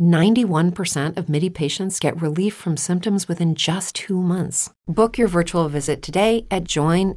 91% 0.00 1.16
of 1.16 1.28
MIDI 1.28 1.50
patients 1.50 1.98
get 2.00 2.20
relief 2.20 2.54
from 2.54 2.76
symptoms 2.76 3.28
within 3.28 3.54
just 3.54 3.94
two 3.94 4.20
months. 4.20 4.70
Book 4.86 5.16
your 5.16 5.28
virtual 5.28 5.66
visit 5.66 6.02
today 6.02 6.46
at 6.50 6.64
joinmidi.com. 6.64 7.14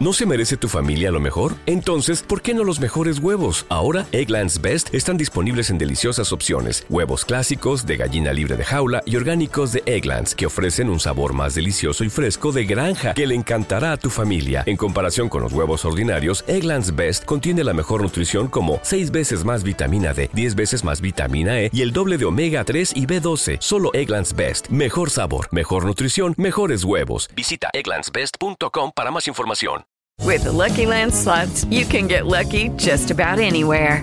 ¿No 0.00 0.14
se 0.14 0.24
merece 0.24 0.56
tu 0.56 0.68
familia 0.68 1.10
lo 1.10 1.20
mejor? 1.20 1.56
Entonces, 1.66 2.22
¿por 2.22 2.40
qué 2.40 2.54
no 2.54 2.64
los 2.64 2.80
mejores 2.80 3.18
huevos? 3.18 3.66
Ahora, 3.68 4.06
Egglands 4.12 4.62
Best 4.62 4.94
están 4.94 5.18
disponibles 5.18 5.68
en 5.68 5.76
deliciosas 5.76 6.32
opciones. 6.32 6.86
Huevos 6.88 7.26
clásicos, 7.26 7.84
de 7.84 7.98
gallina 7.98 8.32
libre 8.32 8.56
de 8.56 8.64
jaula 8.64 9.02
y 9.04 9.16
orgánicos 9.16 9.72
de 9.72 9.82
Egglands, 9.84 10.34
que 10.34 10.46
ofrecen 10.46 10.88
un 10.88 11.00
sabor 11.00 11.34
más 11.34 11.54
delicioso 11.54 12.02
y 12.02 12.08
fresco 12.08 12.50
de 12.50 12.64
granja 12.64 13.12
que 13.12 13.26
le 13.26 13.34
encantará 13.34 13.92
a 13.92 13.98
tu 13.98 14.08
familia. 14.08 14.62
En 14.64 14.78
comparación 14.78 15.28
con 15.28 15.42
los 15.42 15.52
huevos 15.52 15.84
ordinarios, 15.84 16.44
Egglands 16.48 16.96
Best 16.96 17.26
contiene 17.26 17.62
la 17.62 17.74
mejor 17.74 18.00
nutrición 18.00 18.48
como 18.48 18.80
6 18.82 19.10
veces 19.10 19.44
más 19.44 19.62
vitamina 19.62 20.14
D, 20.14 20.30
10 20.44 20.54
veces 20.56 20.84
más 20.84 21.00
vitamina 21.00 21.62
E 21.62 21.70
y 21.72 21.80
el 21.80 21.92
doble 21.92 22.18
de 22.18 22.26
omega 22.26 22.64
3 22.64 22.92
y 22.94 23.06
B12. 23.06 23.56
Solo 23.60 23.90
Egglands 23.94 24.36
Best. 24.36 24.68
Mejor 24.68 25.08
sabor, 25.08 25.48
mejor 25.52 25.86
nutrición, 25.86 26.34
mejores 26.36 26.84
huevos. 26.84 27.28
Visita 27.34 27.68
egglandsbest.com 27.72 28.92
para 28.94 29.10
más 29.10 29.26
información. 29.26 29.84
With 30.22 30.44
the 30.44 30.52
Lucky 30.52 30.86
Land 30.86 31.12
slots, 31.12 31.66
you 31.70 31.86
can 31.86 32.06
get 32.06 32.26
lucky 32.26 32.70
just 32.76 33.10
about 33.10 33.40
anywhere. 33.40 34.02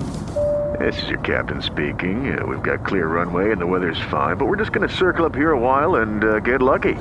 This 0.79 1.01
is 1.03 1.09
your 1.09 1.19
captain 1.19 1.61
speaking. 1.61 2.37
Uh, 2.37 2.45
we've 2.45 2.63
got 2.63 2.85
clear 2.85 3.07
runway 3.07 3.51
and 3.51 3.61
the 3.61 3.67
weather's 3.67 3.99
fine, 4.09 4.37
but 4.37 4.47
we're 4.47 4.57
just 4.57 4.71
going 4.71 4.87
to 4.87 4.95
circle 4.95 5.25
up 5.25 5.35
here 5.35 5.51
a 5.51 5.59
while 5.59 5.95
and 6.01 6.23
uh, 6.23 6.39
get 6.39 6.61
lucky. 6.61 6.95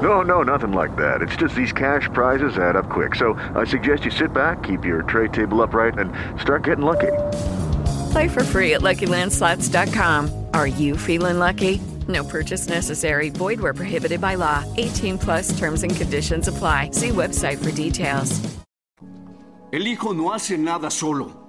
No, 0.00 0.22
no, 0.22 0.42
nothing 0.42 0.72
like 0.72 0.94
that. 0.96 1.22
It's 1.22 1.36
just 1.36 1.54
these 1.54 1.72
cash 1.72 2.08
prizes 2.12 2.56
add 2.56 2.76
up 2.76 2.88
quick. 2.88 3.14
So 3.14 3.34
I 3.54 3.64
suggest 3.64 4.04
you 4.04 4.10
sit 4.10 4.32
back, 4.32 4.62
keep 4.62 4.84
your 4.84 5.02
tray 5.02 5.28
table 5.28 5.60
upright, 5.62 5.98
and 5.98 6.12
start 6.40 6.64
getting 6.64 6.84
lucky. 6.84 7.12
Play 8.10 8.28
for 8.28 8.44
free 8.44 8.74
at 8.74 8.82
LuckyLandSlots.com. 8.82 10.48
Are 10.52 10.66
you 10.66 10.96
feeling 10.96 11.38
lucky? 11.38 11.80
No 12.08 12.24
purchase 12.24 12.68
necessary. 12.68 13.30
Void 13.30 13.60
where 13.60 13.74
prohibited 13.74 14.20
by 14.20 14.36
law. 14.36 14.64
18 14.76 15.18
plus 15.18 15.58
terms 15.58 15.82
and 15.82 15.94
conditions 15.96 16.48
apply. 16.48 16.90
See 16.92 17.08
website 17.08 17.58
for 17.64 17.72
details. 17.72 18.40
El 19.72 19.86
hijo 19.86 20.12
no 20.14 20.32
hace 20.32 20.56
nada 20.56 20.90
solo. 20.90 21.46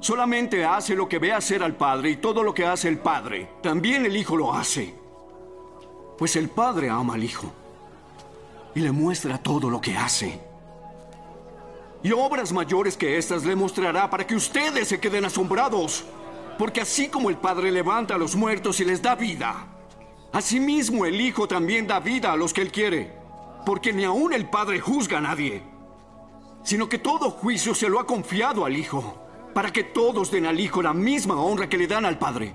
Solamente 0.00 0.64
hace 0.64 0.94
lo 0.94 1.08
que 1.08 1.18
ve 1.18 1.32
hacer 1.32 1.62
al 1.62 1.76
padre 1.76 2.10
y 2.10 2.16
todo 2.16 2.42
lo 2.42 2.52
que 2.52 2.66
hace 2.66 2.88
el 2.88 2.98
padre, 2.98 3.48
también 3.62 4.04
el 4.04 4.16
hijo 4.16 4.36
lo 4.36 4.52
hace. 4.52 4.94
Pues 6.18 6.36
el 6.36 6.48
padre 6.48 6.90
ama 6.90 7.14
al 7.14 7.24
hijo 7.24 7.52
y 8.74 8.80
le 8.80 8.92
muestra 8.92 9.38
todo 9.38 9.70
lo 9.70 9.80
que 9.80 9.96
hace. 9.96 10.51
Y 12.02 12.10
obras 12.12 12.52
mayores 12.52 12.96
que 12.96 13.16
estas 13.16 13.44
le 13.44 13.54
mostrará 13.54 14.10
para 14.10 14.26
que 14.26 14.34
ustedes 14.34 14.88
se 14.88 14.98
queden 14.98 15.24
asombrados. 15.24 16.04
Porque 16.58 16.80
así 16.80 17.08
como 17.08 17.30
el 17.30 17.36
Padre 17.36 17.70
levanta 17.70 18.14
a 18.14 18.18
los 18.18 18.34
muertos 18.34 18.80
y 18.80 18.84
les 18.84 19.00
da 19.00 19.14
vida, 19.14 19.66
asimismo 20.32 21.06
el 21.06 21.20
Hijo 21.20 21.46
también 21.46 21.86
da 21.86 22.00
vida 22.00 22.32
a 22.32 22.36
los 22.36 22.52
que 22.52 22.62
Él 22.62 22.72
quiere. 22.72 23.16
Porque 23.64 23.92
ni 23.92 24.04
aún 24.04 24.32
el 24.32 24.48
Padre 24.50 24.80
juzga 24.80 25.18
a 25.18 25.20
nadie, 25.20 25.62
sino 26.64 26.88
que 26.88 26.98
todo 26.98 27.30
juicio 27.30 27.74
se 27.74 27.88
lo 27.88 28.00
ha 28.00 28.06
confiado 28.06 28.64
al 28.64 28.76
Hijo, 28.76 29.16
para 29.54 29.72
que 29.72 29.84
todos 29.84 30.30
den 30.30 30.46
al 30.46 30.58
Hijo 30.58 30.82
la 30.82 30.92
misma 30.92 31.40
honra 31.40 31.68
que 31.68 31.78
le 31.78 31.86
dan 31.86 32.04
al 32.04 32.18
Padre. 32.18 32.54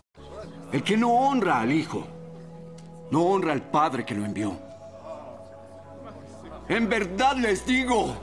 El 0.71 0.83
que 0.83 0.95
no 0.95 1.11
honra 1.11 1.59
al 1.59 1.71
Hijo, 1.71 2.07
no 3.11 3.23
honra 3.23 3.51
al 3.51 3.61
Padre 3.61 4.05
que 4.05 4.15
lo 4.15 4.23
envió. 4.23 4.57
En 6.69 6.87
verdad 6.87 7.35
les 7.35 7.65
digo, 7.65 8.15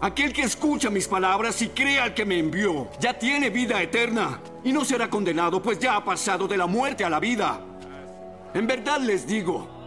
aquel 0.00 0.34
que 0.34 0.42
escucha 0.42 0.90
mis 0.90 1.08
palabras 1.08 1.62
y 1.62 1.68
cree 1.68 1.98
al 1.98 2.12
que 2.12 2.26
me 2.26 2.38
envió, 2.38 2.88
ya 3.00 3.18
tiene 3.18 3.48
vida 3.48 3.80
eterna 3.80 4.40
y 4.62 4.72
no 4.72 4.84
será 4.84 5.08
condenado, 5.08 5.62
pues 5.62 5.78
ya 5.78 5.96
ha 5.96 6.04
pasado 6.04 6.46
de 6.46 6.58
la 6.58 6.66
muerte 6.66 7.04
a 7.04 7.10
la 7.10 7.18
vida. 7.18 7.58
En 8.52 8.66
verdad 8.66 9.00
les 9.00 9.26
digo. 9.26 9.86